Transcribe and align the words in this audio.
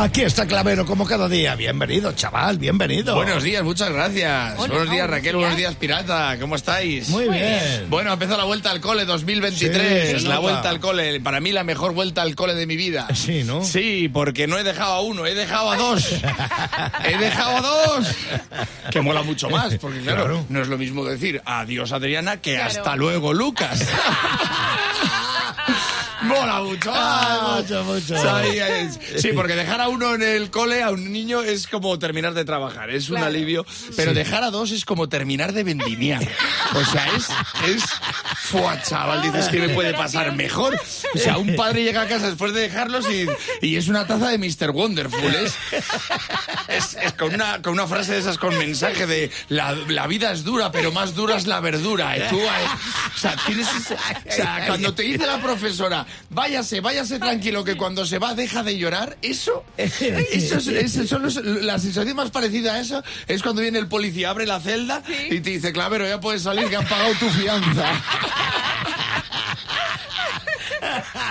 Aquí 0.00 0.22
está 0.22 0.46
Clavero 0.46 0.86
como 0.86 1.04
cada 1.04 1.28
día. 1.28 1.54
Bienvenido, 1.56 2.12
chaval, 2.12 2.56
bienvenido. 2.56 3.14
Buenos 3.16 3.42
días, 3.42 3.62
muchas 3.62 3.90
gracias. 3.92 4.54
Hola, 4.56 4.68
buenos 4.74 4.90
días, 4.90 5.10
Raquel, 5.10 5.22
días. 5.32 5.34
buenos 5.34 5.56
días, 5.58 5.74
Pirata. 5.74 6.38
¿Cómo 6.40 6.56
estáis? 6.56 7.10
Muy 7.10 7.28
bien. 7.28 7.84
Bueno, 7.90 8.08
ha 8.08 8.14
empezado 8.14 8.38
la 8.38 8.44
vuelta 8.44 8.70
al 8.70 8.80
cole 8.80 9.04
2023. 9.04 10.10
Sí, 10.16 10.20
se 10.22 10.28
la 10.28 10.38
vuelta 10.38 10.70
al 10.70 10.80
cole, 10.80 11.20
para 11.20 11.40
mí 11.40 11.52
la 11.52 11.64
mejor 11.64 11.92
vuelta 11.92 12.22
al 12.22 12.34
cole 12.34 12.54
de 12.54 12.66
mi 12.66 12.76
vida. 12.76 13.08
Sí, 13.14 13.44
¿no? 13.44 13.62
Sí, 13.62 14.08
porque 14.10 14.46
no 14.46 14.56
he 14.56 14.64
dejado 14.64 14.92
a 14.94 15.00
uno, 15.02 15.26
he 15.26 15.34
dejado 15.34 15.70
a 15.70 15.76
dos. 15.76 16.08
he 17.04 17.18
dejado 17.18 17.58
a 17.58 17.60
dos. 17.60 18.08
Que 18.90 19.02
mola 19.02 19.22
mucho 19.22 19.50
más, 19.50 19.74
porque 19.76 20.00
claro, 20.00 20.24
Claro. 20.24 20.46
no 20.48 20.62
es 20.62 20.68
lo 20.68 20.78
mismo 20.78 21.04
decir 21.04 21.42
adiós 21.44 21.92
Adriana 21.92 22.38
que 22.38 22.54
Claro. 22.54 22.68
hasta 22.70 22.96
luego 22.96 23.34
Lucas. 23.34 23.86
Mola 26.22 26.60
mucho. 26.62 26.90
Ah, 26.94 27.56
mucho, 27.62 27.84
mucho. 27.84 28.14
Sí, 29.18 29.30
porque 29.34 29.54
dejar 29.54 29.80
a 29.80 29.88
uno 29.88 30.14
en 30.14 30.22
el 30.22 30.50
cole, 30.50 30.82
a 30.82 30.90
un 30.90 31.12
niño, 31.12 31.42
es 31.42 31.66
como 31.66 31.98
terminar 31.98 32.34
de 32.34 32.44
trabajar. 32.44 32.90
Es 32.90 33.08
un 33.08 33.16
Claro. 33.16 33.28
alivio. 33.28 33.64
Pero 33.96 34.12
dejar 34.14 34.42
a 34.44 34.50
dos 34.50 34.70
es 34.70 34.84
como 34.84 35.08
terminar 35.08 35.52
de 35.52 35.64
vendimiar. 35.64 36.22
O 36.74 36.84
sea, 36.84 37.06
es. 37.16 37.28
es 37.68 37.82
Fua, 38.50 38.82
chaval, 38.82 39.22
dices 39.22 39.48
que 39.48 39.58
me 39.60 39.68
puede 39.70 39.92
pasar 39.94 40.34
mejor. 40.34 40.74
O 41.14 41.18
sea, 41.18 41.38
un 41.38 41.54
padre 41.56 41.84
llega 41.84 42.02
a 42.02 42.06
casa 42.08 42.26
después 42.26 42.52
de 42.52 42.62
dejarlos 42.62 43.06
y, 43.10 43.26
y 43.62 43.76
es 43.76 43.88
una 43.88 44.06
taza 44.06 44.28
de 44.30 44.38
Mr. 44.38 44.70
Wonderful. 44.70 45.34
Es, 45.34 45.54
es, 46.68 46.96
es 47.00 47.12
con, 47.12 47.34
una, 47.34 47.62
con 47.62 47.72
una 47.74 47.86
frase 47.86 48.12
de 48.14 48.18
esas 48.18 48.38
con 48.38 48.56
mensaje 48.58 49.06
de 49.06 49.30
la, 49.48 49.72
la 49.88 50.06
vida 50.06 50.32
es 50.32 50.44
dura, 50.44 50.72
pero 50.72 50.90
más 50.92 51.14
dura 51.14 51.36
es 51.36 51.46
la 51.46 51.60
verdura. 51.60 52.16
Y 52.16 52.28
tú, 52.28 52.38
eh, 52.40 52.48
o 53.14 53.18
sea, 53.18 53.36
tienes 53.46 53.66
o 53.68 54.32
sea, 54.32 54.64
cuando 54.66 54.94
te 54.94 55.02
dice 55.02 55.26
la 55.26 55.40
profesora, 55.40 56.06
váyase, 56.30 56.80
váyase 56.80 57.18
tranquilo, 57.18 57.62
que 57.64 57.76
cuando 57.76 58.04
se 58.06 58.18
va 58.18 58.34
deja 58.34 58.62
de 58.62 58.76
llorar, 58.78 59.16
eso, 59.22 59.64
eso, 59.76 60.56
es- 60.56 60.66
eso 60.68 61.06
son 61.06 61.22
los- 61.22 61.36
la 61.36 61.78
sensación 61.78 62.16
más 62.16 62.30
parecida 62.30 62.74
a 62.74 62.80
eso 62.80 63.02
es 63.28 63.42
cuando 63.42 63.62
viene 63.62 63.78
el 63.78 63.86
policía, 63.88 64.30
abre 64.30 64.46
la 64.46 64.60
celda 64.60 65.02
y 65.30 65.40
te 65.40 65.50
dice, 65.50 65.72
Clavero, 65.72 66.06
ya 66.08 66.20
puedes 66.20 66.42
salir 66.42 66.68
que 66.68 66.76
han 66.76 66.86
pagado 66.86 67.12
tu 67.14 67.28
fianza. 67.30 67.90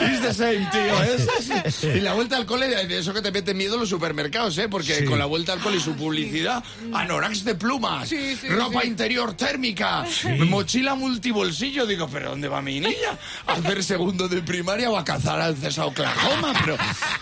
It's 0.00 0.20
the 0.20 0.32
same, 0.34 0.68
tío. 0.72 1.02
es- 1.02 1.84
Y 1.96 2.00
la 2.00 2.14
vuelta 2.14 2.36
al 2.36 2.46
cole, 2.46 2.68
de 2.86 2.98
eso 2.98 3.12
que 3.12 3.20
te 3.22 3.30
mete 3.30 3.54
miedo 3.54 3.76
los 3.76 3.88
supermercados, 3.88 4.56
¿eh? 4.58 4.68
Porque 4.68 4.94
Sí. 4.96 5.04
con 5.04 5.18
la 5.18 5.26
vuelta 5.26 5.52
al 5.52 5.60
cole 5.60 5.76
y 5.76 5.80
su 5.80 5.94
publicidad, 5.94 6.62
anoraks 6.92 7.44
de 7.44 7.54
plumas, 7.54 8.08
Sí, 8.08 8.36
sí, 8.40 8.48
ropa 8.48 8.84
interior 8.84 9.34
térmica, 9.36 10.04
mochila 10.46 10.94
multibolsillo. 10.94 11.86
Digo, 11.86 12.08
¿pero 12.08 12.30
dónde 12.30 12.48
va 12.48 12.62
mi 12.62 12.80
niña? 12.80 13.18
¿A 13.46 13.54
hacer 13.54 13.82
segundo 13.84 14.28
de 14.28 14.42
primaria 14.42 14.90
o 14.90 14.96
a 14.96 15.04
cazar 15.04 15.40
al 15.40 15.56
César 15.56 15.86
Oklahoma? 15.86 16.52
Pero, 16.64 16.76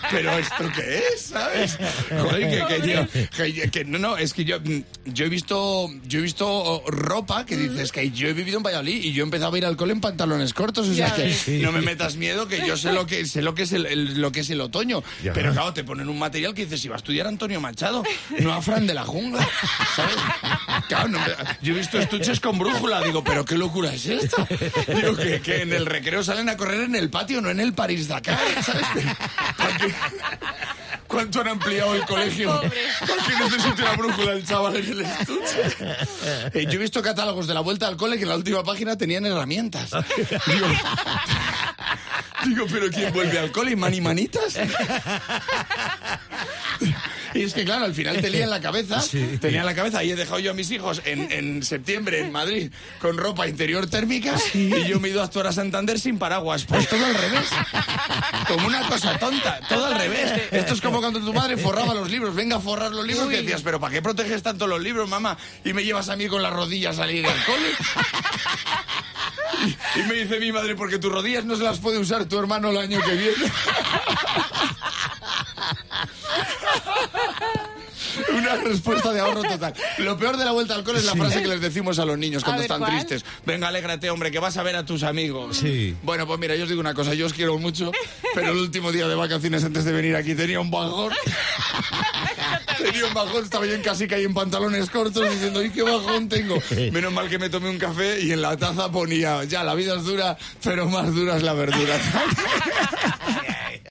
pero 0.09 0.31
¿esto 0.37 0.69
qué 0.75 1.01
es? 1.13 1.21
¿Sabes? 1.21 1.77
Joder, 2.09 2.67
que, 2.67 2.81
que 2.81 2.93
yo- 2.93 3.07
que- 3.35 3.71
que 3.71 3.85
no, 3.85 3.97
no, 3.99 4.17
es 4.17 4.33
que 4.33 4.45
yo, 4.45 4.57
yo 5.05 5.25
he 5.25 5.29
visto, 5.29 5.89
yo 6.05 6.19
he 6.19 6.21
visto 6.21 6.83
ropa 6.87 7.45
que 7.45 7.57
dices 7.57 7.91
que 7.91 8.11
yo 8.11 8.27
he 8.27 8.33
vivido 8.33 8.57
en 8.57 8.63
Valladolid 8.63 9.03
y 9.03 9.13
yo 9.13 9.23
empezaba 9.23 9.55
a 9.55 9.57
ir 9.57 9.65
al 9.65 9.75
cole 9.77 9.93
en 9.93 10.01
pantalones 10.01 10.53
cortos, 10.53 10.87
o 10.87 10.93
sea 10.93 11.13
que 11.13 11.59
no 11.61 11.71
me 11.71 11.81
metas 11.81 12.15
miedo 12.15 12.47
que 12.47 12.60
yo 12.65 12.77
sé 12.77 12.91
lo 12.93 13.05
que 13.05 13.25
sé 13.25 13.41
lo 13.41 13.53
que 13.55 13.63
es 13.63 13.71
el, 13.73 13.85
el- 13.85 14.21
lo 14.21 14.31
que 14.31 14.41
es 14.41 14.49
el 14.49 14.61
otoño. 14.61 15.03
Ya. 15.23 15.33
Pero 15.33 15.51
claro, 15.53 15.73
te 15.73 15.83
ponen 15.83 16.09
un 16.09 16.19
material 16.19 16.53
que 16.53 16.63
dices, 16.65 16.81
si 16.81 16.87
va 16.87 16.95
a 16.95 16.97
estudiar 16.97 17.27
Antonio 17.27 17.59
Machado, 17.61 18.03
no 18.39 18.53
a 18.53 18.61
Fran 18.61 18.87
de 18.87 18.93
la 18.93 19.03
jungla, 19.03 19.47
¿sabes? 19.95 20.15
Claro, 20.87 21.07
no 21.09 21.19
yo 21.61 21.73
he 21.73 21.77
visto 21.77 21.99
estuches 21.99 22.39
con 22.39 22.57
brújula, 22.57 23.01
digo, 23.01 23.23
pero 23.23 23.45
qué 23.45 23.57
locura 23.57 23.93
es 23.93 24.05
esto. 24.05 24.47
Digo 24.87 25.15
que, 25.15 25.41
que 25.41 25.61
en 25.61 25.73
el 25.73 25.85
recreo 25.85 26.23
salen 26.23 26.49
a 26.49 26.57
correr 26.57 26.81
en 26.81 26.95
el 26.95 27.09
patio, 27.09 27.41
no 27.41 27.49
en 27.49 27.59
el 27.59 27.73
París 27.73 28.07
Dakar, 28.07 28.37
¿sabes? 28.63 28.85
¿Cuánto 31.07 31.41
han 31.41 31.47
ampliado 31.49 31.93
el 31.95 32.05
colegio? 32.05 32.55
pobre. 32.61 32.71
¿Para 32.99 33.13
qué 33.27 33.43
necesita 33.43 33.83
una 33.83 33.93
brújula 33.97 34.31
el 34.33 34.45
chaval 34.45 34.75
en 34.77 34.85
el 34.91 35.01
estuche? 35.01 35.61
Eh, 36.53 36.65
yo 36.67 36.73
he 36.73 36.77
visto 36.77 37.01
catálogos 37.01 37.47
de 37.47 37.53
la 37.53 37.59
vuelta 37.59 37.87
al 37.87 37.97
cole 37.97 38.15
que 38.17 38.23
en 38.23 38.29
la 38.29 38.35
última 38.37 38.63
página 38.63 38.97
tenían 38.97 39.25
herramientas. 39.25 39.89
Digo, 40.47 40.67
digo, 42.47 42.65
pero 42.71 42.89
¿quién 42.89 43.11
vuelve 43.13 43.39
al 43.39 43.51
cole? 43.51 43.75
¿Mani 43.75 44.01
manitas? 44.01 44.57
Y 47.33 47.43
es 47.43 47.53
que, 47.53 47.63
claro, 47.63 47.85
al 47.85 47.93
final 47.95 48.19
tenía 48.19 48.43
en 48.43 48.49
la 48.49 48.59
cabeza, 48.59 48.99
Sí. 48.99 49.37
tenía 49.39 49.61
en 49.61 49.65
la 49.65 49.73
cabeza, 49.73 50.03
y 50.03 50.11
he 50.11 50.17
dejado 50.17 50.39
yo 50.39 50.51
a 50.51 50.53
mis 50.53 50.69
hijos 50.69 51.01
en, 51.05 51.31
en 51.31 51.63
septiembre 51.63 52.19
en 52.19 52.29
Madrid 52.29 52.69
con 52.99 53.17
ropa 53.17 53.47
interior 53.47 53.87
térmica 53.89 54.35
y 54.53 54.69
yo 54.85 54.99
me 54.99 55.07
he 55.07 55.11
ido 55.11 55.21
a 55.21 55.25
actuar 55.25 55.47
a 55.47 55.53
Santander 55.53 55.97
sin 55.97 56.19
paraguas. 56.19 56.65
Pues 56.65 56.89
todo 56.89 57.05
al 57.05 57.15
revés. 57.15 57.47
Como 58.49 58.67
una 58.67 58.81
cosa 58.85 59.17
tonta, 59.17 59.61
todo 59.69 59.85
al 59.85 59.95
revés. 59.97 60.41
Esto 60.51 60.73
es 60.73 60.81
como 60.81 60.99
cuando 60.99 61.21
tu 61.21 61.31
madre 61.33 61.55
forraba 61.55 61.93
los 61.93 62.11
libros. 62.11 62.35
Venga 62.35 62.57
a 62.57 62.59
forrar 62.59 62.91
los 62.91 63.07
libros, 63.07 63.29
que 63.29 63.35
Uy. 63.37 63.41
decías, 63.43 63.61
pero 63.61 63.79
¿para 63.79 63.93
qué 63.93 64.01
proteges 64.01 64.43
tanto 64.43 64.67
los 64.67 64.81
libros, 64.81 65.07
mamá? 65.07 65.37
Y 65.63 65.71
me 65.71 65.85
llevas 65.85 66.09
a 66.09 66.17
mí 66.17 66.27
con 66.27 66.43
las 66.43 66.51
rodillas 66.51 66.95
a 66.95 67.03
salir 67.03 67.25
del 67.25 67.43
cole. 67.45 67.69
Y, 69.95 70.03
me 70.03 70.15
dice 70.15 70.39
mi 70.39 70.51
madre, 70.51 70.75
porque 70.75 70.97
tus 70.97 71.11
rodillas 71.11 71.45
no 71.45 71.55
se 71.55 71.63
las 71.63 71.79
puede 71.79 71.99
usar 71.99 72.25
tu 72.25 72.39
hermano 72.39 72.69
el 72.69 72.77
año 72.77 72.99
que 73.01 73.15
viene. 73.15 73.51
Una 78.53 78.63
respuesta 78.63 79.13
de 79.13 79.19
ahorro 79.19 79.43
total. 79.43 79.73
Lo 79.99 80.17
peor 80.17 80.37
de 80.37 80.45
la 80.45 80.51
vuelta 80.51 80.75
al 80.75 80.83
cole 80.83 80.99
es 80.99 81.05
la 81.05 81.15
frase 81.15 81.41
que 81.41 81.47
les 81.47 81.61
decimos 81.61 81.99
a 81.99 82.05
los 82.05 82.17
niños 82.17 82.43
cuando 82.43 82.61
ver, 82.61 82.65
están 82.65 82.79
¿cuál? 82.79 82.91
tristes. 82.91 83.25
Venga, 83.45 83.67
alégrate, 83.67 84.09
hombre, 84.09 84.31
que 84.31 84.39
vas 84.39 84.57
a 84.57 84.63
ver 84.63 84.75
a 84.75 84.85
tus 84.85 85.03
amigos. 85.03 85.57
Sí. 85.57 85.95
Bueno, 86.03 86.27
pues 86.27 86.39
mira, 86.39 86.55
yo 86.55 86.63
os 86.63 86.69
digo 86.69 86.81
una 86.81 86.93
cosa, 86.93 87.13
yo 87.13 87.25
os 87.25 87.33
quiero 87.33 87.57
mucho, 87.57 87.91
pero 88.33 88.51
el 88.51 88.57
último 88.57 88.91
día 88.91 89.07
de 89.07 89.15
vacaciones 89.15 89.63
antes 89.63 89.85
de 89.85 89.91
venir 89.91 90.15
aquí 90.15 90.35
tenía 90.35 90.59
un 90.59 90.71
bajón. 90.71 91.13
Tenía 92.77 93.05
un 93.05 93.13
bajón, 93.13 93.43
estaba 93.43 93.65
yo 93.65 93.73
en 93.73 93.81
casica 93.81 94.17
y 94.19 94.23
en 94.23 94.33
pantalones 94.33 94.89
cortos 94.89 95.29
diciendo, 95.29 95.59
¡ay, 95.59 95.69
qué 95.69 95.83
bajón 95.83 96.27
tengo! 96.27 96.57
Menos 96.91 97.13
mal 97.13 97.29
que 97.29 97.37
me 97.37 97.49
tomé 97.49 97.69
un 97.69 97.77
café 97.77 98.19
y 98.21 98.31
en 98.31 98.41
la 98.41 98.57
taza 98.57 98.91
ponía, 98.91 99.43
ya, 99.43 99.63
la 99.63 99.75
vida 99.75 99.95
es 99.95 100.03
dura, 100.03 100.35
pero 100.63 100.87
más 100.89 101.13
dura 101.13 101.37
es 101.37 101.43
la 101.43 101.53
verdura. 101.53 101.95